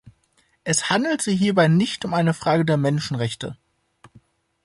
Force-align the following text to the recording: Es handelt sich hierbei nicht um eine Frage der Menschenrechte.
Es 0.63 0.89
handelt 0.89 1.21
sich 1.21 1.37
hierbei 1.39 1.67
nicht 1.67 2.05
um 2.05 2.15
eine 2.15 2.33
Frage 2.33 2.65
der 2.65 2.75
Menschenrechte. 2.77 3.55